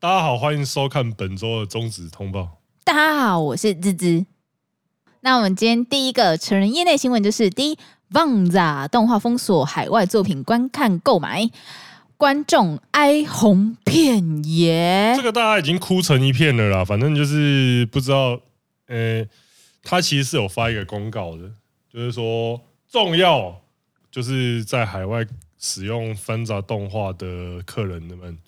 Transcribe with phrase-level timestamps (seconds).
[0.00, 2.60] 大家好，欢迎收看本周的中止通报。
[2.84, 4.24] 大家好，我是芝芝。
[5.22, 7.78] 那我们今天第一个成人业内新闻就是：第一
[8.12, 11.50] ，VANZA 动画封锁海外作品观看购买，
[12.16, 15.14] 观众哀鸿遍野。
[15.16, 16.84] 这个大家已经哭成一片了啦。
[16.84, 18.40] 反正就是不知道，
[18.86, 19.26] 呃，
[19.82, 21.50] 他其实是有发一个公告的，
[21.92, 23.60] 就是说重要
[24.12, 25.26] 就是在海外
[25.58, 28.38] 使用 VANZA 动画的客人们，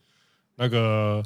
[0.54, 1.20] 那个。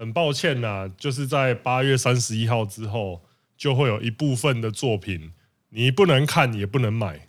[0.00, 3.20] 很抱歉呐，就是在八月三十一号之后，
[3.54, 5.32] 就会有一部分的作品
[5.68, 7.26] 你不能看也不能买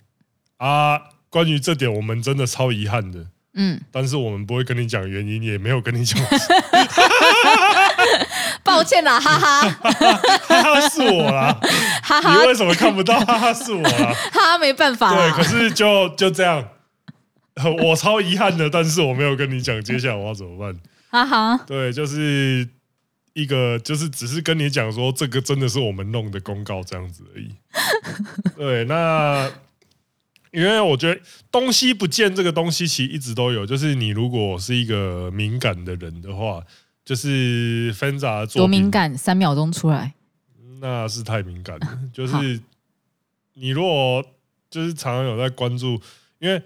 [0.56, 1.02] 啊。
[1.30, 3.28] 关于这点，我们真的超遗憾的。
[3.56, 6.18] 嗯，但是我们不会跟你讲原因，也没有跟你讲。
[8.64, 11.60] 抱歉啦，哈哈，哈哈，是我啦，
[12.02, 13.20] 哈哈，你为什么看不到？
[13.20, 15.14] 哈哈，是我啦， 哈哈，没办法。
[15.14, 16.66] 对，可是就就这样，
[17.84, 20.74] 我超遗憾的，但是我没有跟你讲接下来我要怎么办。
[21.12, 22.66] 哈哈，对，就是
[23.34, 27.50] 一个，就是只是跟你讲说，这个真的是我们弄的公告这样子而已。
[28.56, 29.52] 对，那
[30.52, 31.20] 因为我觉得
[31.52, 36.64] 东西不见这个东西其实一直都有，就是你如果是一个敏感的人的话，
[37.04, 40.14] 就是 VANZA 多敏感，三秒钟出来，
[40.80, 42.00] 那是太敏感了。
[42.14, 42.62] 就是
[43.56, 44.26] 你如果
[44.70, 46.02] 就是常常有在关注，
[46.40, 46.64] 因为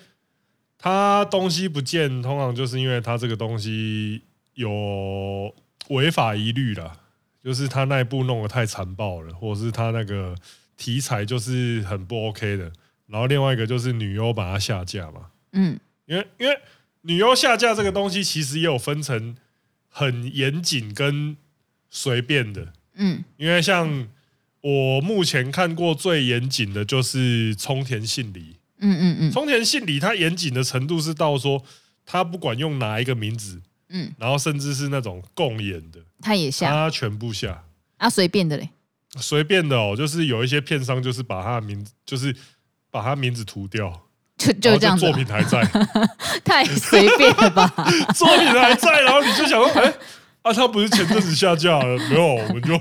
[0.77, 4.21] 他东西不见，通常就是因为他这个东西。
[4.55, 5.53] 有
[5.89, 6.97] 违法疑虑啦，
[7.43, 10.35] 就是他那一部弄得太残暴了，或者是他那个
[10.75, 12.71] 题材就是很不 OK 的。
[13.07, 16.57] 然后另外一个就是女优把它下架嘛，嗯，因为因为
[17.01, 19.35] 女优下架这个东西其实也有分成
[19.89, 21.37] 很严谨跟
[21.89, 24.07] 随便的，嗯，因为像
[24.61, 31.63] 我目前看过最严谨的就是冲田信里，嗯嗯嗯，冲田信里它严谨的程度是到说
[32.05, 33.61] 他不管用哪一个名字。
[33.89, 37.63] 嗯，然后甚至是那种共演的，他也下，他全部下。
[37.97, 38.69] 啊，随便的嘞，
[39.17, 42.35] 随便的哦，就是有一些片商就是把他的名字，就是
[42.91, 44.01] 把他名字涂掉，
[44.37, 45.63] 就就这样，作品还在，
[46.43, 47.67] 太随便了吧？
[48.13, 49.93] 作品还在，然后你就想说，哎，
[50.41, 51.97] 啊，他不是前阵子下架了？
[52.09, 52.77] 没有，我们就，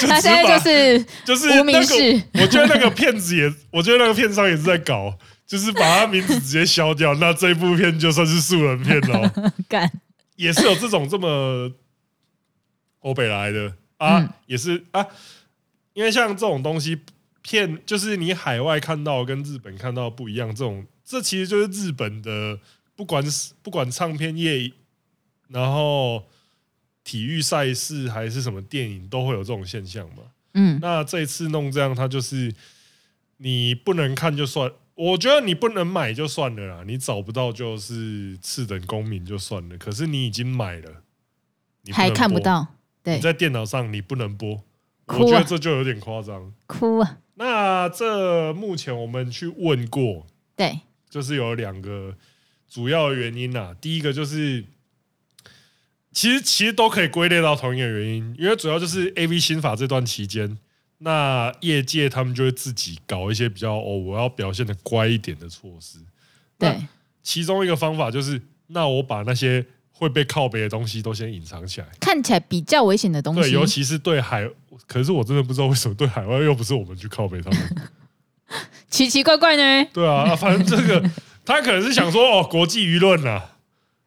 [0.00, 5.12] 就他现在就是就是无名氏，我觉得那个骗子也，我觉得那个片商也是在搞。
[5.52, 9.52] 就是把他名字直接消掉，那这部片就算是素人片哦。
[9.68, 9.92] 干，
[10.36, 11.70] 也是有这种这么
[13.00, 15.06] 欧北来的啊，嗯、也是啊，
[15.92, 16.98] 因为像这种东西
[17.42, 22.58] 片，就是你海外看到跟日本看到不一样，这种这其实就是日本的，
[22.96, 24.72] 不管是不管唱片业，
[25.48, 26.24] 然后
[27.04, 30.22] 体育赛事还是什么电影，都会有这种现象嘛。
[30.54, 32.54] 嗯，那这一次弄这样，它就是
[33.36, 34.72] 你不能看就算。
[35.02, 39.76] 我觉得你不能买就算了啦，你找不到就是次等公民就算了。
[39.76, 41.02] 可是你已经买了，
[41.82, 42.68] 你还看不到。
[43.02, 44.62] 对，你在电脑上你不能播，
[45.06, 46.52] 我觉得这就有点夸张。
[46.68, 47.18] 哭啊！
[47.34, 50.24] 那这目前我们去问过，
[50.54, 50.80] 对，
[51.10, 52.16] 就是有两个
[52.68, 53.74] 主要的原因啦。
[53.80, 54.64] 第一个就是，
[56.12, 60.58] 其实其实都可以归类到同一个原因，因为主要就是 AV 新法这段期间。
[61.04, 65.98] 那业界他们就会自己搞一些比较哦，我要表现的乖一点的措施。
[66.58, 66.86] 对，
[67.22, 73.40] 其中一个方法就是，那我把那些会被靠北的东西都先隐藏起来，看起来比较危险的东西。
[73.40, 74.48] 对，尤其是对海，
[74.86, 77.88] 可是我真的不知道为什么对海外又不是我们去靠北他们，
[78.88, 79.88] 奇奇怪怪呢？
[79.92, 81.10] 对啊，反正这个
[81.44, 83.56] 他可能是想说哦，国际舆论啊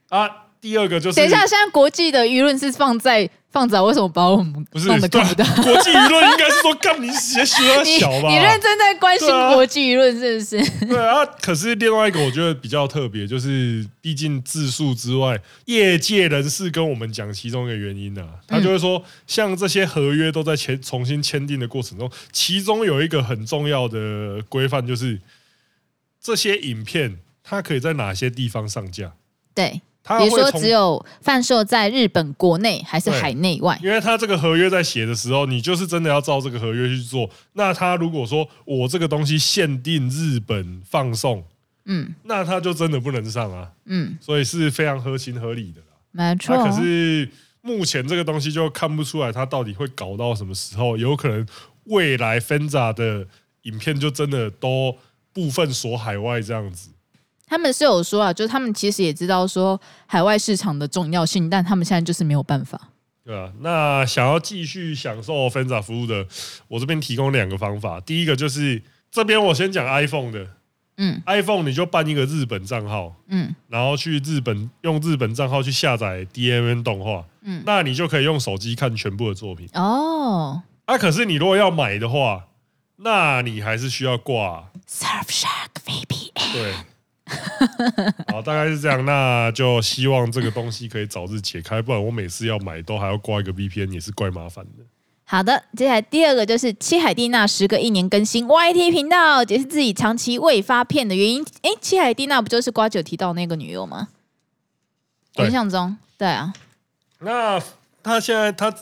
[0.09, 0.29] 啊。
[0.62, 3.29] 第二个就是，等一下，现在国际的舆论是放在。
[3.56, 5.46] 放着为什么把我们弄得看不到？
[5.64, 8.28] 国际舆论应该是说， 干你写写的小吧？
[8.30, 10.86] 你认真在关心国际舆论是不是？
[10.88, 11.26] 对啊。
[11.42, 25.22] 可是另外一个我觉得比较特别，就是毕竟字数之外，业界人士跟我们讲其中一个原因啊，他就会说，像这些合约都在签重新签订的过程中，其中有一个很重要的规范，就是
[26.22, 29.14] 这些影片它可以在哪些地方上架？
[29.54, 29.80] 对。
[30.08, 33.80] 比如说，只有贩售在日本国内还是海内外？
[33.81, 37.28] 因为他这个合约在写的时候，你就是真的要照这个合约去做。
[37.54, 41.44] 那他如果说我这个东西限定日本放送，
[41.86, 45.88] 嗯，那他就真的不能上啊，嗯，所以是非常合情合理的啦。
[46.12, 46.56] 没错。
[46.63, 47.28] 可是
[47.62, 50.96] 目前这个东西就看不出来，他到底会搞到什么时候？
[50.96, 51.46] 有可能
[51.86, 53.28] 未来 Fenza 的
[53.63, 54.96] 影片就真的都
[55.34, 56.92] 部分锁海外这样子。
[57.47, 62.80] 他们是有说啊，就是他们其实也知道说海外市场的重要性，但他们现在就是没有办法。
[63.24, 66.25] 对啊，那想要继续享受 Fenza 服务的，
[66.68, 68.00] 我这边提供两个方法。
[68.00, 70.47] 第一个就是这边我先讲 iPhone 的，
[70.97, 79.68] 嗯，iPhone 你就办一个日本账号，嗯然后去日本用日本账号去下载 DMM 动画，嗯，那你就可以用手机看全部的作品。
[79.74, 82.45] 哦啊，可是你如果要买的话，
[82.98, 84.69] 那你还是需要挂。
[84.88, 86.74] ，Surfshark VPN，对，
[88.31, 89.04] 好，大概是这样。
[89.06, 94.83] 那就希望这个东西可以早日解开，不然我每次要买都还要挂一个 VPN，也是怪麻烦的。
[95.24, 101.44] 好的，接下来第二个就是七海蒂娜时隔一年更新 YT 频道，解释自己长期未发片的原因。
[101.63, 104.10] 哎，七海蒂娜不就是瓜九提到那个女优吗？
[105.38, 106.54] 印象中，对啊，
[107.19, 107.60] 那
[108.04, 108.74] 他现在他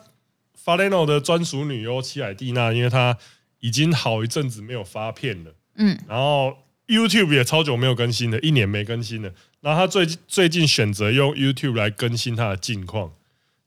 [0.63, 3.17] Faleno 的专属女优七海蒂娜，因为她
[3.59, 6.55] 已经好一阵子没有发片了，嗯然后
[6.93, 9.31] YouTube 也超久没有更新了，一年没更新了。
[9.61, 13.11] 然后他最最近选择用 YouTube 来更新他的近况，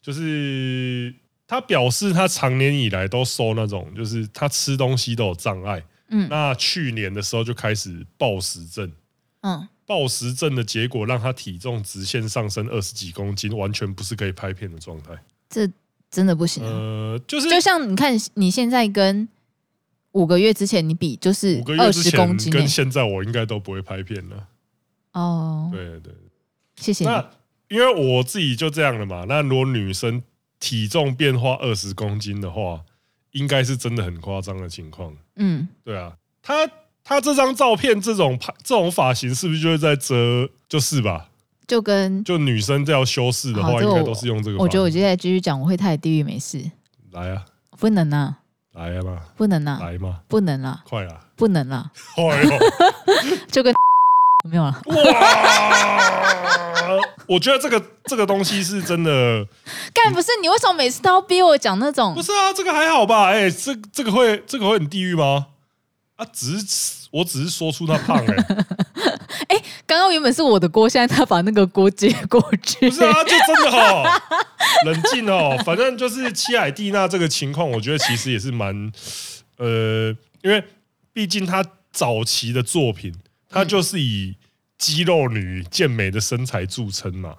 [0.00, 1.14] 就是
[1.46, 5.82] 他表示他常年以来都受那种，就是他吃东西都有障碍。
[6.08, 8.92] 嗯那去年的时候就开始暴食症，
[9.40, 15.10] 嗯，暴食症的结果让他体重直线上升二十几公斤，完全不是可以拍片的状态。
[15.50, 15.68] 这
[16.08, 16.68] 真的不行啊。
[16.70, 19.28] 呃，就是就像你看，你现在跟
[20.16, 24.48] 五个月之前你比，就是五个月二之前十公斤、欸、跟现在，我应该都不会拍片了。
[25.12, 25.68] 哦。
[25.70, 26.12] 对对，
[26.76, 27.10] 谢谢你。
[27.10, 27.30] 那
[27.68, 29.26] 因为我自己就这样了嘛。
[29.28, 30.22] 那如果女生
[30.58, 32.80] 体重变化二十公斤的话，
[33.32, 35.14] 应该是真的很夸张的情况。
[35.36, 36.66] 嗯，对啊，她
[37.04, 40.48] 她这张照片这种拍这种发型是不是就是在遮？
[40.68, 41.28] 就是吧？
[41.66, 44.64] 就跟就女生这样修饰的话，这应该都是用这个发型。
[44.64, 46.64] 我觉得我接下来继续讲，我会太地狱没事，
[47.10, 47.44] 来啊，
[47.78, 48.38] 不能啊，
[48.76, 51.20] 来啊嘛，不能啊，来嘛，不能啊，快啊！
[51.36, 52.50] 不能啊，哎呦！
[53.50, 53.74] 就跟
[54.48, 54.80] 没有了。
[54.86, 54.96] 哇！
[57.26, 59.44] 我觉得这个这个东西是真的，
[59.92, 62.22] 干不是你为什么每次都要逼我讲那种不？
[62.22, 63.26] 是啊，这个还好吧？
[63.32, 65.46] 哎、这这个会这个会很地狱吗？
[66.16, 68.16] 啊，只是我只是说出他胖
[69.48, 72.90] 哎、刚刚原本是我的锅，现在他把那个锅接过去。
[72.90, 74.04] 不是啊，就真的哦，
[74.84, 75.56] 冷静哦。
[75.64, 78.92] 反正就是七海蒂娜这个情况，我觉得其实也是蛮
[79.58, 80.08] 呃，
[80.42, 80.62] 因为
[81.12, 83.14] 毕竟她早期的作品，
[83.48, 84.34] 她就是以
[84.76, 87.34] 肌肉女健美的身材著称嘛。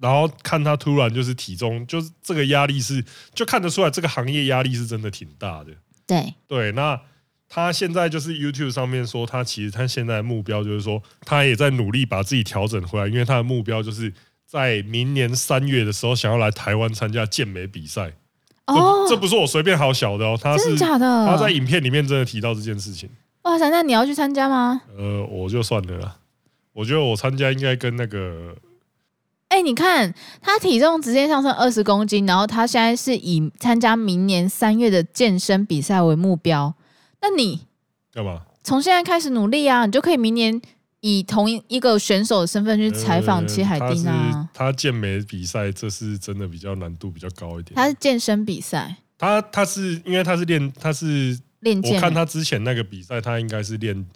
[0.00, 3.04] 然后看她突然就是体重，就是这个压力是
[3.34, 5.70] 就看得出来，这个行业压力是真的挺大的。
[6.04, 7.00] 对，对，那
[7.54, 14.10] 他现在就是 YouTube 上面说，他其实他现在的目标就是说，他也在努力把自己调整回来，因为他的目标就是
[14.46, 18.14] 在明年三月的时候想要来台湾参加健美比赛。
[18.68, 21.26] 哦，这不是我随便好小的哦，他是真的假的？
[21.26, 23.10] 他在影片里面真的提到这件事情。
[23.42, 24.80] 哇塞，那你要去参加吗？
[24.96, 26.16] 呃，我就算了啦，
[26.72, 28.56] 我觉得我参加应该跟那个
[29.48, 36.74] 哎、你看他体重直接上升二十公斤，然后他现在是以参加明年三月的健身比赛为目标。
[37.22, 37.66] 那你
[38.12, 38.42] 干嘛？
[38.62, 40.60] 从现在开始努力啊，你就可以明年
[41.00, 44.48] 以同一个选手的身份去采访齐海蒂娜啊。
[44.52, 47.74] 他健美比赛，这是真的比较难度比较高一点。
[47.74, 54.06] 他是健身比赛，他他是因为他是练他是练健我看他之前那个比赛，他应该是练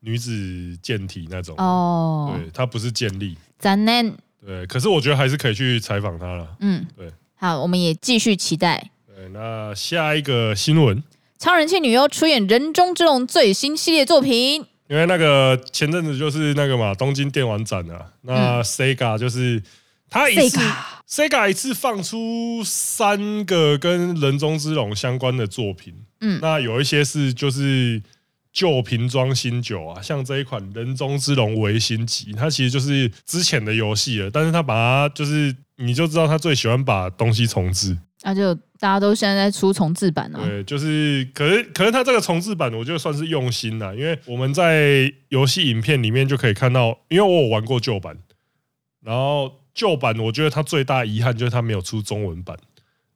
[0.00, 1.54] 女子健体那种。
[1.56, 3.36] 哦，对，他不是健力。
[3.58, 4.14] 咱嫩，
[4.44, 6.56] 对，可是我觉得还是可以去采访他了。
[6.60, 11.02] 嗯，对，好，我们也继续期待对，那下一个新闻，
[11.44, 14.64] 超人气女优出演《人中之龙》最新系列作品。
[14.88, 18.64] 因为那个前阵子就是那个嘛，东京电玩展啊，那嗯。
[18.64, 19.62] Sega 就是
[20.08, 20.74] 他一次 Sega
[21.06, 25.92] Sega 一次放出三个跟人中之龙相关的作品，
[26.22, 26.38] 嗯。
[26.40, 28.02] 那有一些是就是
[28.50, 40.38] 旧瓶装新酒啊，像这一款人中之龙维新集，它其实就是之前的游戏了，但是它把它就是你就知道他最喜欢把东西重置，那、就大家都现在在出重制版哦。
[40.42, 48.16] 对，就是可是可是他这个重置版，我觉得算是用心了，因为我们在游戏影片里面就可以看到，因为我有玩过旧版，
[49.02, 52.56] 然后旧版我觉得它最大遗憾就是它没有出中文版，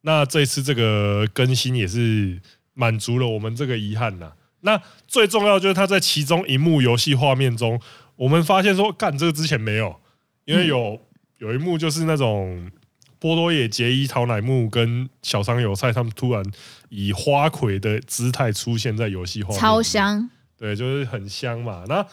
[0.02, 2.38] 那这次这个更新也是
[2.74, 4.32] 满足了我们这个遗憾呐。
[4.60, 7.80] 那最重要就是它在其中一幕游戏画面中，
[8.16, 9.96] 我们发现说，干这个之前没有，
[10.44, 11.00] 因为有
[11.38, 12.70] 有一幕就是那种。
[13.18, 16.44] 波多野结衣、桃乃木跟小仓有菜，他们突然
[16.88, 20.30] 以花魁的姿态出现在游戏画面，超香。
[20.56, 21.84] 对，就是很香嘛。
[21.88, 22.04] 那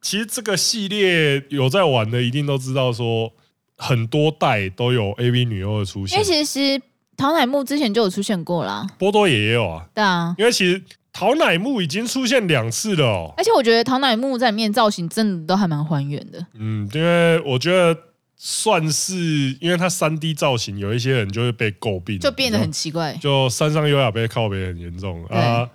[0.00, 3.32] 其实这个系列有在玩的，一定都知道说
[3.76, 6.28] 很多代都有 AV 女优的出现因为。
[6.28, 6.82] 其实
[7.16, 8.86] 桃乃木之前就有出现过啦。
[8.98, 13.34] 波多野也有啊，对啊，因为其实桃乃木已经出现两次了哦。
[13.36, 16.44] 而且我觉得桃乃木在里面造型真的都还蛮还原的。
[16.54, 17.96] 嗯，因为我觉得
[18.44, 23.16] 算是，因为它三 D 造型，有一些人就会被诟病，就变得很奇怪。
[23.20, 25.70] 就山上优雅被靠北很严重啊。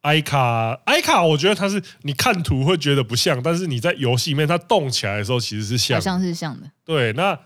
[0.00, 6.68] 艾卡，艾卡，我觉得它是你看图会觉得不像，但是你在游戏里面它动起来的时候其实是像，好像是像的。
[6.84, 7.38] 对，那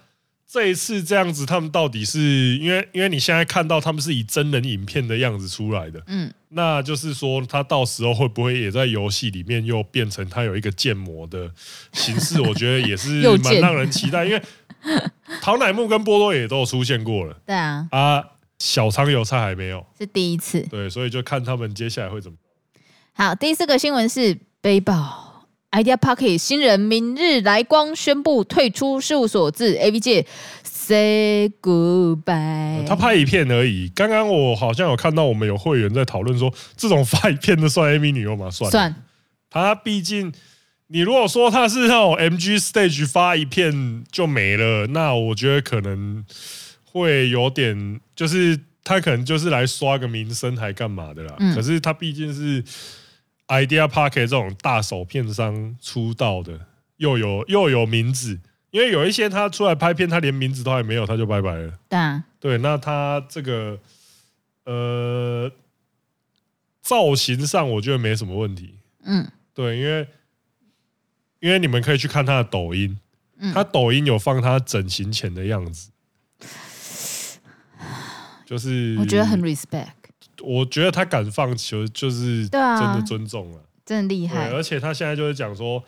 [0.46, 11.50] 这一次这样子，他们到底是因为因为你现在看到他们是以真人影片的样子出来的，嗯，那就是说他到时候会不会也在游戏里面又变成他有一个建模的
[11.92, 12.40] 形式？
[12.40, 14.42] 我觉得也是 蛮让人期待，因为
[15.42, 18.24] 桃乃木跟波多野都有出现过了，对啊，啊，
[18.58, 22.36] 小仓油菜还没有，是第一次，对，所以就看他们接下来会怎么。
[23.14, 25.23] 好，第四个新闻是背包
[25.74, 30.24] Idea Pocket 新人明日来光宣布退出事务所，自 AV 界
[30.62, 32.86] say goodbye。
[32.86, 33.90] 他拍一片而已。
[33.92, 38.48] 刚刚我好像有看到我们有会员在讨论说，这种发一片的算 AV 女优吗？
[38.48, 38.70] 算。
[38.70, 38.94] 算。
[39.50, 40.32] 他毕竟，
[40.86, 46.24] 你如果说他是那种 MG Stage 发一片就没了，那我觉得可能
[46.84, 51.34] 会有点，就是他可能就是来刷个名声还干嘛的啦。
[51.40, 52.62] 嗯、可是他毕竟是。
[53.48, 61.78] Idea Pocket 这种大手片商出道的，又有又有名字，因为有一些他出来拍片，他连名字都还没有，他就拜拜了。
[61.88, 63.78] 对啊，对，那他这个
[64.64, 65.50] 呃
[66.80, 68.78] 造型上，我觉得没什么问题。
[69.04, 70.08] 嗯，对，因为
[71.40, 72.98] 因为你们可以去看他的抖音，
[73.52, 75.90] 他抖音有放他整形前的样子，
[78.46, 79.92] 就是我觉得很 respect。
[80.44, 84.50] 我觉得他敢放球，就是真的尊重了，真的厉害。
[84.50, 85.82] 而且他现在就是讲说，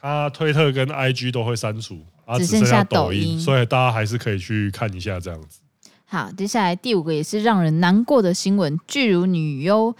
[0.00, 5.60] 他推特跟 IG 都会删除，啊，只剩下抖音，抖音，所以大家还是可以去看一下这样子。
[6.04, 9.94] 好，接下来第五个也是让人难过的新闻：巨乳女优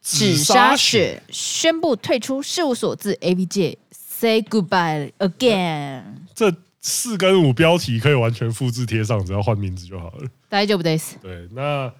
[0.00, 6.02] 紫砂雪宣布退出事务所，自 AV 界 say goodbye again。
[6.34, 10.28] 这四跟五标题可以完全复制贴上，只要换名字就好了。
[10.48, 11.14] 大丈夫です。
[11.20, 11.92] 对，那。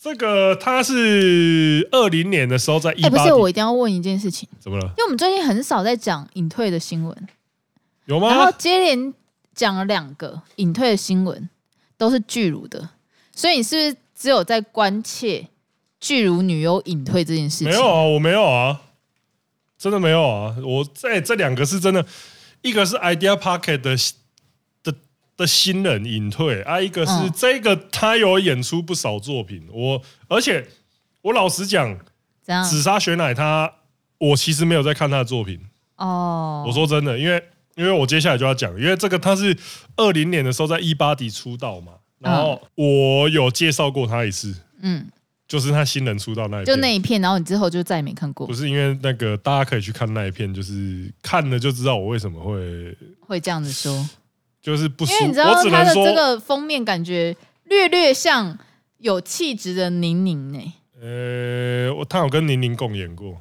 [0.00, 4.84] 这个他是二零年的时候在一八，不是，我一定要问一件事情，怎么了？
[4.86, 7.28] 因为我们最近很少在讲隐退的新闻，
[8.06, 8.28] 有吗？
[8.28, 9.12] 然后接连
[9.54, 11.50] 讲了两个隐退的新闻，
[11.96, 12.90] 都是巨乳的，
[13.34, 15.48] 所以你是不是只有在关切
[15.98, 17.68] 巨乳女优隐退这件事情？
[17.68, 18.80] 没有啊，我没有啊，
[19.76, 22.06] 真的没有啊，我在这两个是真的，
[22.62, 23.96] 一个是 Idea Pocket 的。
[25.38, 26.60] 的新人隐退。
[26.64, 30.68] 啊，一个是这个他有演出不少作品，我而且
[31.22, 31.98] 我老实讲，
[32.68, 33.72] 紫砂雪乃他，
[34.18, 35.58] 我其实没有在看他的作品。
[35.96, 36.64] 哦。
[36.66, 37.42] 我说真的，因为
[37.76, 39.56] 因为我接下来就要讲，因为这个他是
[39.96, 45.06] 二零年的时候在 E-body 出道嘛，然后我有介绍过他一次，嗯，
[45.46, 54.08] 就是他新人出道那一片，就那一片，然后你之后就再也没看过，不是因为那个大家可以去看那一片，就是看了就知道我为什么会会这样子说。
[54.68, 57.34] 就是不，因为你知道他的这个封面感觉
[57.64, 58.58] 略略像
[58.98, 60.74] 有气质的宁宁呢。
[61.00, 63.40] 呃，我他有跟宁宁共演过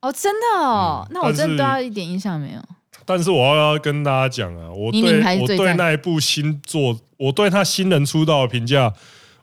[0.00, 2.62] 哦，真的哦，那我真的对他一点印象没有。
[3.04, 8.94] 但是我要要跟大家讲啊，我对我对那一部新作，我对他新人出道的评价，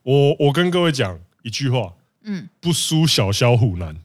[0.01, 1.93] 我我跟各位讲一句话，
[2.23, 3.95] 嗯，不输小萧虎男，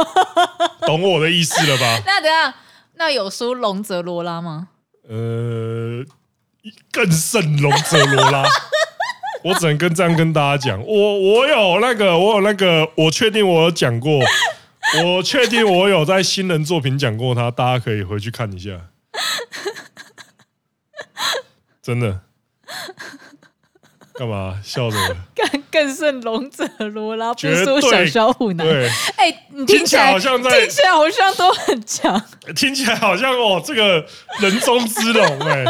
[0.86, 2.02] 懂我的意思了吧？
[2.06, 2.54] 那等下，
[2.94, 4.68] 那有输龙泽罗拉吗？
[5.06, 6.06] 呃。
[6.90, 8.44] 更胜龙泽罗拉，
[9.44, 14.20] 我只能跟这样跟大家讲，我我有那个，我有那个，我确定我有讲过，
[15.04, 18.70] 我确定我有在新人作品讲过他，大家可以回去看一下，
[21.82, 22.20] 真的，
[24.14, 24.60] 干嘛？
[24.64, 24.96] 笑着？
[25.34, 28.66] 更更胜龙泽罗拉，不输小小虎男。
[28.66, 32.20] 对，哎、欸，你听起来好像在，听起来好像都很强，
[32.56, 34.04] 听起来好像哦，这个
[34.40, 35.64] 人中之龙哎。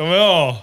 [0.00, 0.56] 有没有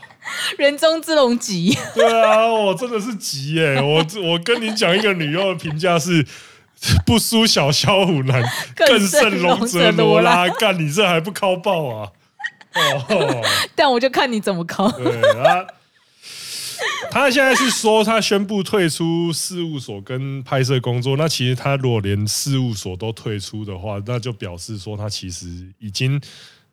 [0.58, 1.78] 人中之龙急？
[1.94, 3.82] 对啊，我真的是急耶、欸！
[3.82, 6.26] 我我跟你讲一个女优的评价是
[7.06, 8.44] 不输小萧虎男，
[8.76, 10.50] 更胜龙泽罗拉。
[10.50, 12.12] 干你这还不靠爆啊？
[12.74, 14.92] 哦，但我就看你怎么靠。
[14.94, 15.68] 对啊，
[17.12, 21.16] 他现在是说他宣布退出事务所跟拍摄工作。
[21.16, 26.20] 那其实他如果连事务所都退出的话，那就表示说他其实已经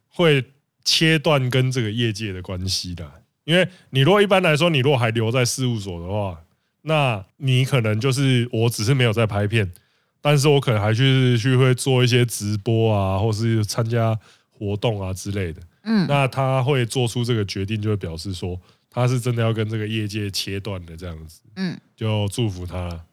[0.09, 0.43] 会。
[0.85, 3.11] 切断跟这个业界的关系的，
[3.45, 6.43] 因为你如果一般来说，你如果还留在事务所的话，
[6.83, 9.73] 那你可能就是我只是没有在拍片，
[10.21, 14.19] 但是我可能还去去会做一些直播啊，或是参加
[14.51, 15.63] 活动啊之类的。
[15.85, 18.61] 嗯，那他会做出这个决定，就会表示说
[18.91, 21.41] 他是真的要跟这个业界切断的这样子。
[21.57, 23.05] 嗯，就祝福他。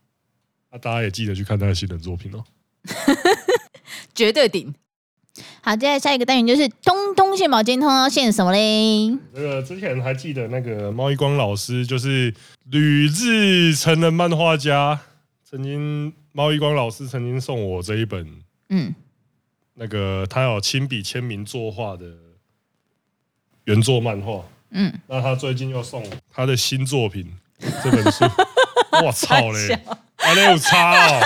[0.71, 2.43] 那大家也记得去看他的新人作品哦，
[4.15, 4.73] 绝对顶。
[5.61, 9.09] 好，接下来下一个单元就是通通献宝，今天通要献什么嘞？
[9.33, 12.33] 那个之前还记得那个猫一光老师，就是
[12.69, 14.99] 旅日成人漫画家
[15.43, 18.25] 曾经猫一光老师曾经送我这一本，
[18.69, 18.95] 嗯，
[19.75, 22.05] 那个他有亲笔签名作画的
[23.65, 27.31] 原作漫画，嗯，那他最近又送他的新作品
[27.83, 28.25] 这本书，
[29.05, 29.79] 我操嘞，
[30.17, 31.21] 还有差哦。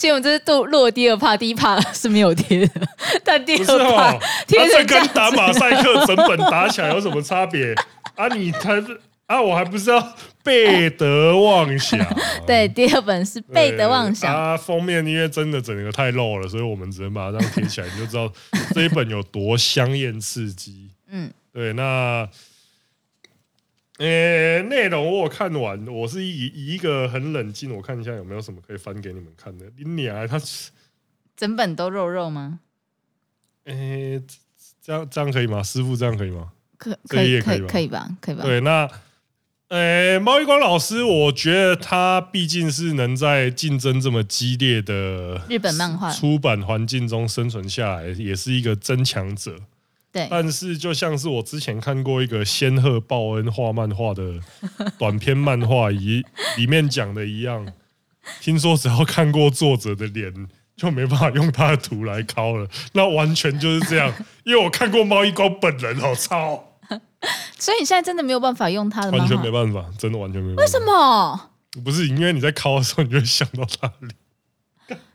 [0.00, 2.88] 其实我们这是录录的第二趴，第一趴是没有贴的，
[3.22, 7.74] 但第二趴贴的跟打马赛克整本打起来有什么差别
[8.16, 8.26] 啊？
[8.28, 8.82] 你才
[9.26, 11.98] 啊，我还不知道背德妄想？
[12.46, 14.34] 对，第二本是背德妄想。
[14.34, 18.32] 啊，封面因为真的整个太露了，所以我们只能把它这样贴起来，你就知道
[18.74, 20.88] 这一本有多香艳刺激。
[21.10, 22.26] 嗯，对，那。
[24.00, 29.66] 呃，内容我看完，我是以以一个很冷静，我看一下有没有什么可以翻给你们看的。
[29.76, 30.40] 你娘，他
[31.36, 32.60] 整本都肉肉吗？
[33.64, 33.74] 呃，
[34.80, 35.62] 这样这样可以吗？
[35.62, 36.50] 师傅这样可以吗？
[36.78, 38.08] 可可以可以可以吧？
[38.22, 38.42] 可以吧？
[38.42, 38.88] 对，那
[39.68, 49.60] 呃，猫一光老师，我觉得他毕竟是能在竞争这么激烈的日本漫画出版环境中生存下来，也是一个增强者。
[50.12, 54.40] 对，但是就像是我之前看过一个仙鹤报恩画漫画的
[54.98, 56.24] 短篇漫画一
[56.56, 57.66] 里面讲的一样，
[58.40, 60.32] 听说只要看过作者的脸，
[60.76, 62.68] 就没办法用他的图来拷了。
[62.92, 64.12] 那完全就是这样，
[64.44, 66.64] 因为我看过猫一光本人，好操！
[67.58, 70.62] 所以你现在真的没有办法用他的，完全没办法，真的完全没办法。
[70.62, 71.50] 为什么？
[71.84, 74.10] 不是因为你在拷的时候，你就会想到他的脸。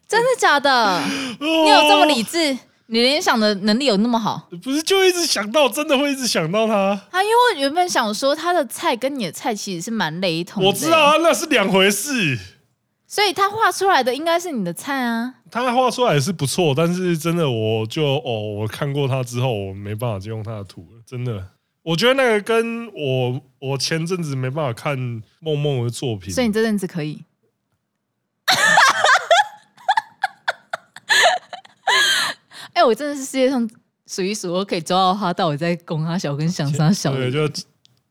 [0.07, 1.01] 真的假的？
[1.41, 2.57] 你有这么理智？
[2.87, 4.47] 你联想的能力有那么好？
[4.63, 7.01] 不是，就一直想到，真的会一直想到他。
[7.11, 10.69] 他因为我原本想说，他的菜跟你的菜其实是蛮雷同的。
[10.69, 12.37] 我知道啊，那是两回事。
[13.07, 15.33] 所以他画出来的应该是你的菜啊。
[15.49, 21.01] 他画出来也是不错，但是真的，我就哦，我看过他之后，我没办法就用他的图了。
[21.07, 21.47] 真的，
[21.81, 24.97] 我觉得那个跟我我前阵子没办法看
[25.39, 27.23] 梦梦的作品，所以你这阵子可以。
[32.75, 33.67] 哎、欸，我真的是世界上
[34.05, 37.15] 数一数二可以抓到他到底在攻他小跟想杀小。
[37.15, 37.49] 对，就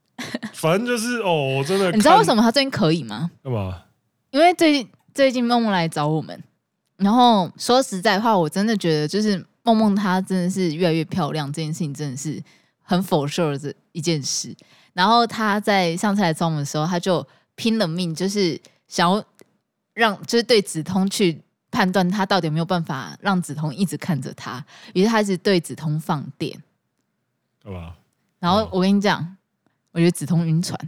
[0.54, 1.92] 反正就是哦，我真的。
[1.92, 3.30] 你知道为什么他最近可以吗？
[3.42, 3.82] 干嘛？
[4.30, 6.42] 因为最近最近梦梦来找我们，
[6.96, 12.42] 然后说实在话，我真的觉得就是梦梦她真的是越来越漂亮，这件事情真的是
[12.82, 14.56] 很 for sure 的一件事。
[14.94, 19.22] 然后他在上次来找我们的时候，他就拼了命，就是想要
[19.92, 21.42] 让就是对子通去。
[21.74, 26.56] 判断他到底有没有办法让子通一直看着他，于是他一直对子通放电，
[27.64, 27.94] 干嘛？
[28.38, 29.36] 然后我跟你讲，
[29.90, 30.78] 我觉得子通晕船。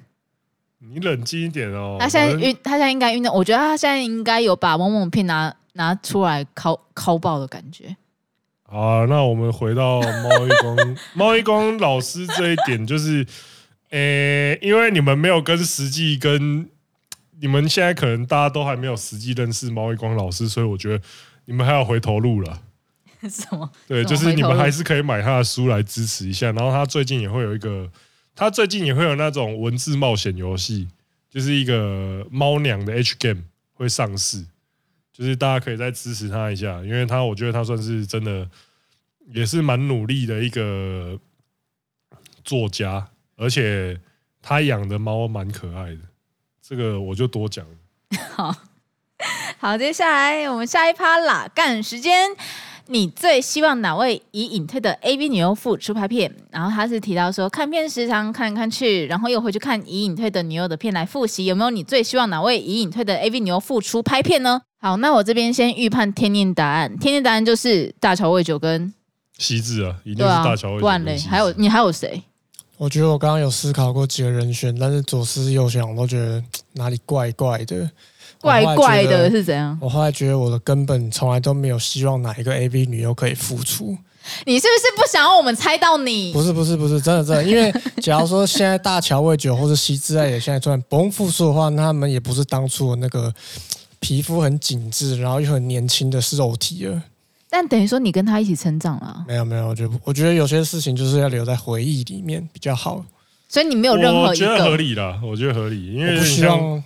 [0.78, 1.96] 你冷静一点哦。
[1.98, 3.32] 他现在晕，他现在应该晕的。
[3.32, 7.96] 我觉得他现在应该有把某某片拿拿出来敲敲爆的感觉。
[8.62, 13.26] 好啊，那我们回到猫一光， 猫一光老师这一点就是，
[13.90, 16.70] 诶、欸，因为你们没有跟实际跟。
[17.40, 21.04] 你们现在可能大家都还没有实际认识毛一光老师，所以我觉得
[21.44, 22.62] 你们还要回头路了。
[23.28, 23.70] 什么？
[23.88, 26.52] 对，就是你们还是可以买他的书来支持一下。
[26.52, 27.90] 然后他最近也会有一个，
[28.34, 30.86] 他最近也会有那种文字冒险游戏，
[31.30, 34.44] 就是一个猫娘的 H game 会上市，
[35.12, 38.48] 就是大家可以再支持他一下，因为他我觉得他算是真的
[39.32, 41.18] 也是蛮努力的一个
[42.44, 43.98] 作家，而且
[44.40, 46.00] 他养的猫蛮可爱的。
[46.68, 47.64] 这个我就多讲。
[48.34, 48.54] 好
[49.58, 52.30] 好，接下来我们下一趴啦，干时间。
[52.88, 56.32] 你最希望哪位已隐退的 AV 女优复出拍片？
[56.52, 61.46] 然后他是提到说，看片时常看来看去，然后又回去看已隐退的女优的片来复习。
[61.46, 64.60] 有没有你最希望哪位已隐退的 AV 女优复出拍片呢？
[64.80, 66.96] 好，那我这边先预判天念答案。
[66.98, 68.94] 天念答案就是大乔未久跟
[69.36, 70.80] 西智啊，一定是大乔未久。
[70.80, 72.22] 不然嘞，还有你还有谁？
[72.76, 76.42] 我觉得我刚刚有思考过几个人选，但是左思右想，我都觉得
[76.74, 77.90] 哪里怪怪的。
[78.38, 79.76] 怪怪的是怎样？
[79.80, 83.96] 我后来觉得我的根本从来都没有希望哪一个 AV 女优可以复出。
[84.44, 86.32] 你是不是不想让我们猜到你？
[86.32, 93.32] 不是不是不是，真的真的，因为 假如说现在大乔未久或者希之爱也现在突然嘣复出的话，那他们也不是当初的那个
[94.00, 97.02] 皮肤很紧致，然后又很年轻的肉体了。
[97.56, 99.24] 但等于说你跟他一起成长了？
[99.26, 103.02] 没有没有，我觉得我觉得有些事情就是要留在回忆里面比较好。
[103.48, 106.84] 所以你没有任何一个，我觉得合理啦，我觉得合理，因为我不希望，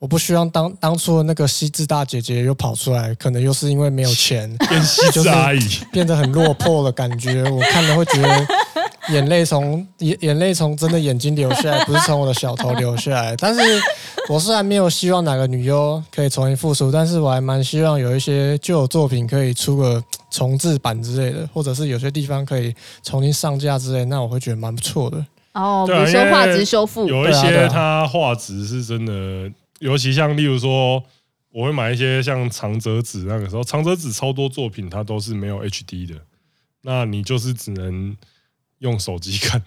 [0.00, 5.60] 我不希望当当初的那个西子大姐姐又跑出来，可能又是因为没有钱， 变希智阿姨，
[5.92, 8.46] 变得很落魄的感觉，我看了会觉得。
[9.10, 13.36] 眼泪从眼眼泪从真的眼睛流下来，不是从我的小头流下来。
[13.36, 13.60] 但是
[14.30, 25.24] 我虽然没有希望哪个女优可以重新复出，但是我还蛮希望有一些旧有作品可以出个重制版之类的，或者是有些地方可以重新上架之类，那我会觉得蛮不错的。
[25.52, 31.02] 哦，比如说画质修复，有一些它画质是真的尤其像例如说，
[31.52, 36.14] 我会买一些像长泽子那个时候，长泽子超多作品它都是没有 HD 的，
[36.82, 38.14] 那你就是只能
[38.80, 39.62] 用手机看，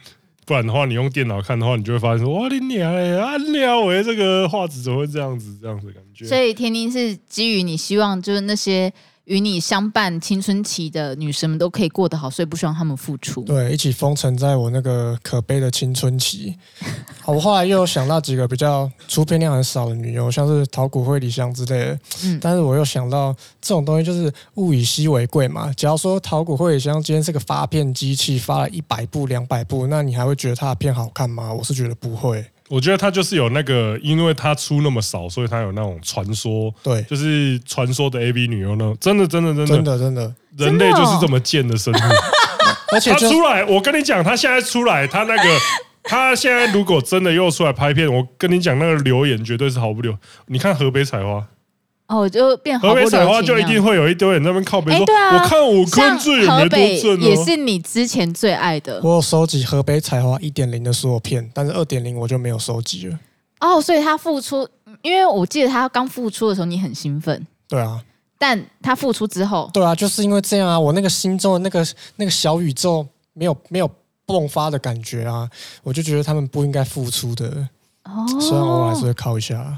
[0.50, 6.26] 不然的话你用电脑看的话，你就会发现说哇你娘哎啊鸟哎这个画质怎么会这样子这样子感觉？
[6.26, 8.92] 所以天丁是基于你希望就是那些。
[9.30, 13.44] 与你相伴青春期的女生们都可以过得好，所以不希望他们付出。
[13.44, 16.58] 对，一起封存在我那个可悲的青春期。
[17.22, 22.00] 好，我后来又想到几个比较出片量很少的女优，像是桃谷惠里香之类的。
[22.24, 25.72] 嗯，但是我又想到这种东西就是物以稀为贵嘛。
[25.78, 31.54] 假如说桃谷惠里香今天是个发片机器，发了一百部、两百部，那你还会觉得她的片好看吗？
[31.54, 32.44] 我是觉得不会。
[32.70, 41.98] 我觉得他就是有那个，因为他出那么少，所以他有那种传说，对，就是传说的 A B 女优那种，真的，真的，真的，真的，真的，人类就是这么贱的生物。
[42.94, 45.44] 而且他出来，我跟你讲，他现在出来，他那个，
[46.04, 50.16] 他现在如果真的又出来拍片，我跟你讲，那个留言绝对是毫不留。
[50.48, 51.46] 你看河北采花。
[52.10, 59.00] 哦，就变河北采花，就一定会有一堆人在那边靠北说，啊、我看我坤最也没多正、哦、也是你之前最爱的。
[59.04, 63.20] 我有收集河北采花一点零的所有片，但是二点零我就没有收集了。
[63.60, 64.68] 哦，所以他复出，
[65.04, 67.46] 因为我记得他刚复出的时候，你很兴奋。
[67.68, 68.04] 对啊，
[68.40, 73.88] 但他复出之后，对啊，就是因为这样啊，我那个心中的那个那个小宇宙没有没有
[74.26, 75.48] 迸发的感觉啊，
[75.84, 77.68] 我就觉得他们不应该复出的。
[78.06, 79.78] 哦，虽然偶尔还是会靠一下。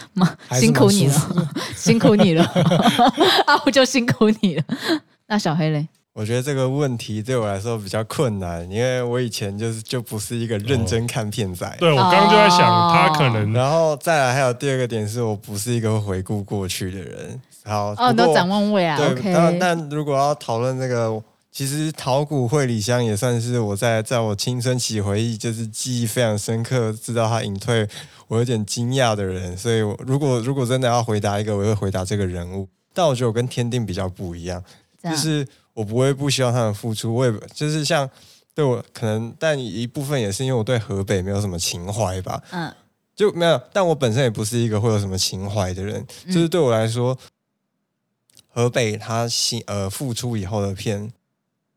[0.58, 1.14] 辛苦你了，
[1.76, 2.44] 辛苦你了，
[3.46, 4.64] 啊，我就辛苦你了。
[5.26, 5.88] 那小黑嘞？
[6.14, 11.66] 我觉得这个问题对我来说比较困难，因为我以前就是就不是一个认真看片仔。
[11.66, 12.58] 哦、对，我刚刚就在想，
[12.92, 17.40] 他可能，然后再来还有第二个点是我不是一个会回顾过去的人。
[17.64, 18.94] 好，哦，都展望未来。
[18.96, 19.32] 对，OK。
[19.32, 27.86] 但但如果要讨论这个，其实桃谷惠里香也算是我在在我青春期回忆就是记忆非常深刻，知道他隐退。
[28.26, 32.66] 我有点惊讶的人，所以我如果如果真的要回答一个，我会回答这个人物。
[32.94, 34.64] 但我觉得我跟天定比较不一样，
[35.02, 38.08] 就是我不会不希望他们付出，我也就是像
[38.54, 42.74] 对我可能，但一部分也是因为我对河北没有什么情怀吧，嗯，
[43.14, 43.60] 就没有。
[43.74, 47.18] 但我本身也不是一个会有什么情怀的人，就是对我来说，
[48.48, 51.12] 河北他新呃复出以后的片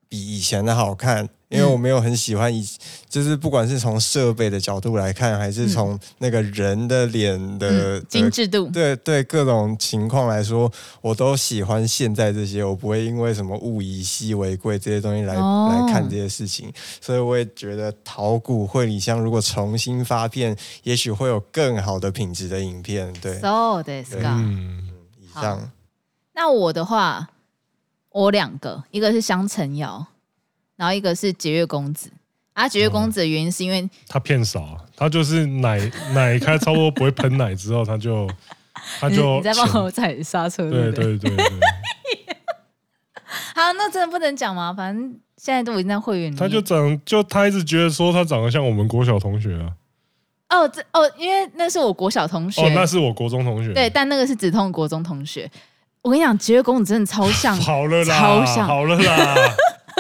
[0.08, 1.30] 比以前的好看。
[1.48, 2.68] 因为我没有很喜欢以，
[3.08, 10.70] 就是不管是从设备的角度来看，还是从那个人的脸的精致度，对对各种情况来说，
[11.02, 12.64] 我都喜欢现在这些。
[12.64, 23.14] 我不会因为什么物以稀为贵这些东西来来看这些事情，所以我也觉得桃谷惠里香如果重新发片，也许会有更好的品质的影片。
[23.22, 24.90] 对，so this guy，嗯，
[25.22, 25.72] 以上。
[26.34, 27.30] 那我的话，
[28.16, 30.08] 我两个，一个是香橙瑶。
[30.78, 32.12] 然后一个是节约公子，
[32.52, 35.80] 啊，节约公子的原因是因为、嗯、他骗少，他就是奶
[36.14, 38.28] 奶开差不多不会喷奶之后，他就
[39.00, 41.46] 他就你，你在帮我踩刹车，对对对对。
[43.56, 44.74] 好，那真的不能讲吗？
[44.74, 46.36] 反正现在都已经在会员里。
[46.36, 49.72] 他就长，就他一直觉得说他长得像我们国小同学啊。
[50.50, 55.50] 哦，这哦，因为那是我国小同学，哦，那是我国中同学，对，但那个是止痛国中同学。
[56.06, 59.36] 我跟你讲，节约公子真的超像， 好了啦，超像，好了啦。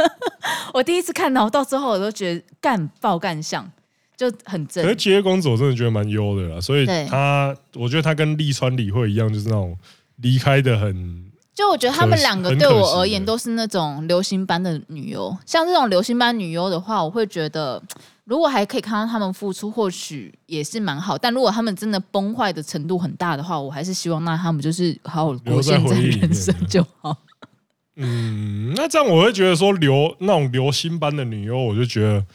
[0.71, 3.67] 我第一次看到，到之后我都觉得干爆干像，
[4.15, 4.83] 就很正。
[4.83, 9.75] 可是节约公子我真的觉得蛮优的啦，所以他，我觉得他跟立川理惠一样，就是那种
[10.17, 11.25] 离开的很。
[11.55, 17.81] 就我觉得他们两个对我而言都是那种流星般的女优，像这种流星般女优的话，我会觉得
[18.25, 21.17] 如果还可以看到他们付出，或许也是蛮好。
[21.17, 27.15] 但如果他们真的崩坏的程度很大的话，我还是希望那他们就是好好过现在人生就好。
[27.97, 32.25] 嗯，那这样我会觉得说流那种流星般的女优，我就觉得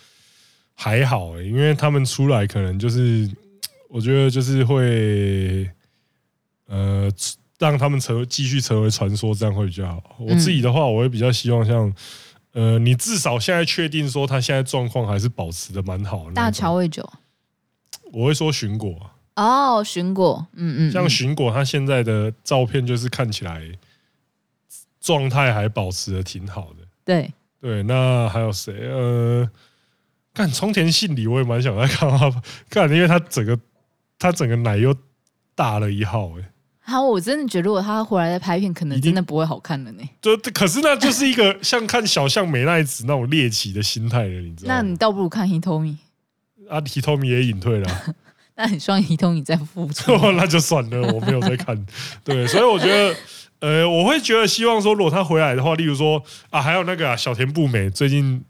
[0.75, 3.31] 还好欸，因为他们出来可能就是，
[3.91, 5.69] 我觉得就是会，
[6.67, 7.11] 呃，
[7.59, 10.17] 让他们成为继续成为传说，这样会比较好。
[10.21, 11.93] 我自己的话，我会比较希望像，
[12.53, 16.33] 呃，你至少现在确定说他现在状况还是保持的蛮好的。
[16.33, 17.09] 大乔未酒，
[18.13, 23.63] 我会说寻果哦，寻果，嗯嗯，像寻果他现在的照片就是看起来。
[25.03, 28.87] 状态还保持的挺好的，对对，那还有谁？
[28.87, 29.51] 呃，
[30.35, 33.59] 看冲田信里，我也蛮想再看 他看，因为他整个
[34.19, 34.95] 他整个奶又
[35.55, 36.53] 大了一号，哎，
[36.91, 40.03] 好，我真的觉得如果他回来再拍片，可能真的不会好看了呢。
[40.21, 44.75] 就可是那就是一个像看小象美奈子那种猎奇的心态了，你知道？
[44.75, 45.97] 那你倒不如看 Hitomi，
[46.69, 48.15] 啊，Hitomi 也隐退了，
[48.57, 51.87] 那你双 Hitomi 再复出， 那就算了，我没有在看。
[52.25, 53.15] 对，所以我觉得。
[53.61, 58.43] 呃，我会觉得希望说，如果他回来的话，例如说啊，还有那个、啊、小田步美最近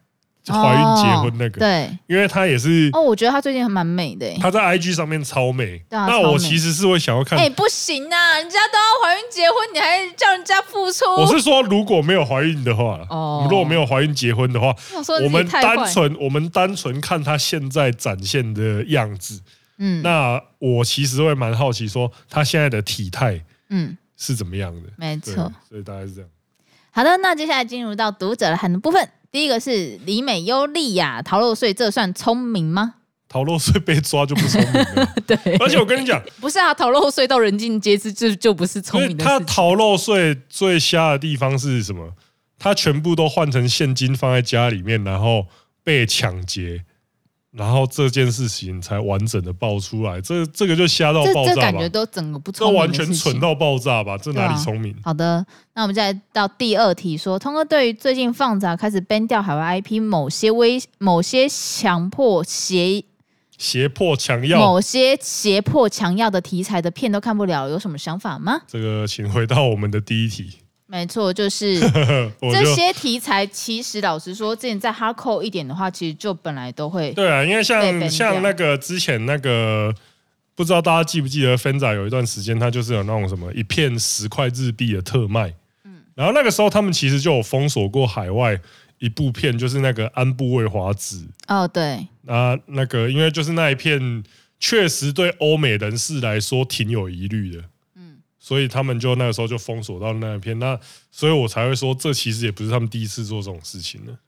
[0.48, 5.76] 怀孕结婚那个，对，因为她也是哦，我觉得她最近还蛮美的，她在 IG 上面超美。
[5.90, 11.05] 啊那我其实是会想要看，哎，不行啊，人家都要怀孕结婚，你还叫人家付出？
[11.18, 14.74] 我是说，如果没有怀孕的话，哦，如果没有怀孕结婚的话，
[15.22, 19.40] 我们单纯我们单纯看她现在展现的样子，
[19.79, 24.88] 嗯，那我其实会蛮好奇，说她现在的体态，嗯，是怎么样的？
[24.96, 26.31] 没错，所以大概是这样。
[26.92, 29.09] 好的，那接下来进入到读者函的部分。
[29.31, 32.95] 第一个是李美优利亚逃漏税，这算聪明吗？
[33.29, 35.14] 逃漏税被抓就不聪明了。
[35.25, 39.25] 对，而且我跟你讲，不是啊，逃漏税到人尽皆知，就就不是聪明的。
[39.25, 42.12] 他逃漏税最瞎的地方是什么？
[42.59, 45.47] 他全部都换成现金放在家里面，然后
[45.85, 46.85] 被抢劫。
[47.52, 51.54] 然后这件事情才完整的爆出来，这这个就瞎到爆炸吧？
[51.54, 54.16] 这感觉都整个不聪明，这完全蠢到爆炸吧？
[54.16, 54.94] 这哪里聪明？
[55.02, 63.04] 好的，那我们再来到第二题，说通哥对于最近放杂开始 ban 掉海外 IP，某些威某些强迫胁
[63.58, 68.60] 胁迫强要某些胁迫强要的题材的片都看不了，有什么想法吗？
[68.68, 70.58] 这个请回到我们的第一题。
[70.90, 71.79] 没错，就是
[72.53, 73.46] 这些题材。
[73.46, 77.12] 其实老实说，之前在 hardcore 一点的话，其实就本来都会。
[77.12, 79.94] 对啊，因为像像那个之前那个，
[80.57, 85.55] 不知道大家记不记得，Fenza 有一段时间，他就是有那种什么一片十块日币的特卖。
[85.85, 86.00] 嗯。
[86.16, 88.61] 然后那个时候，他们其实就有封锁过海外
[88.98, 91.24] 一部片，就是那个安部未华子。
[91.46, 92.05] 哦，对。
[92.26, 94.24] 啊，那个因为就是那一片，
[94.59, 97.62] 确实对欧美人士来说挺有疑虑的。
[98.40, 100.76] 所以他们就那个时候就封锁到那一片，那
[101.12, 104.18] 所以我才会说，这其实也不是他们第一次做这种事情了。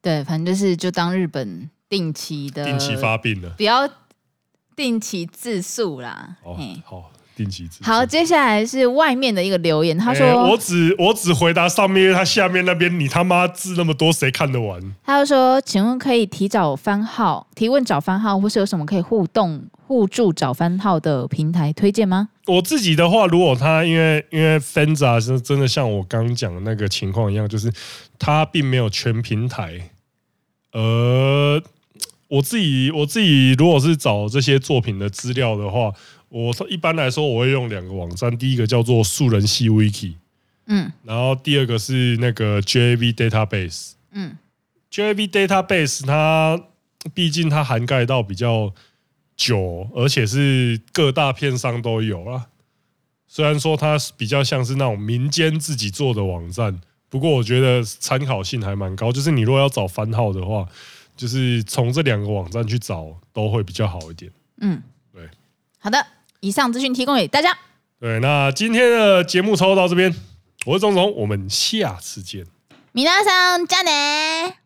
[0.00, 3.88] 对，反正就是就当日本定期的定期发病了，不要
[4.74, 6.38] 定期自诉啦。
[6.42, 7.12] 哦，好。
[7.42, 27.72] 定期好，接下来是外面的一个留言，他说：“欸、我只我只回答上面，因为他下面那边你他妈字那么多，谁看得完？”他就说：“请问可以提早番号提问找番号，或是有什么可以互动互助找番号的平台推荐吗？”我自己的话，如果他因为因为 Fenza 是真的像我刚刚讲的那个情况一样，就是
[28.18, 29.90] 他并没有全平台。
[30.72, 31.62] 呃，
[32.28, 35.92] 我自己我自己如果是找这些作品的资料的话。
[36.32, 40.14] 我一般来说，我会用两个网站，第一个叫做素人系 Wiki，
[40.64, 44.38] 嗯，然后第二个是那个 JAV Database，嗯
[44.90, 46.58] ，JAV Database 它
[47.12, 48.72] 毕竟它涵盖到比较
[49.36, 52.46] 久，而且是各大片商都有啦。
[53.28, 59.12] 虽然说它比较像是那种民间自己做的网站，不过我觉得参考性还蛮高。
[59.12, 60.66] 就是你如果要找番号的话，
[61.14, 64.32] 就是从这两个网站去找都会比较好一点。
[64.62, 65.28] 嗯，对，
[65.78, 65.98] 好的。
[66.42, 67.56] 以上资讯提供给大家。
[68.00, 70.12] 对，那今天的节目抽到这边，
[70.66, 72.44] 我是钟总，我们下次见。
[72.90, 74.61] 米娜桑加内。